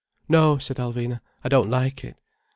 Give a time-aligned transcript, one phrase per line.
[0.27, 1.19] "No," said Alvina.
[1.43, 2.17] "I don't like it."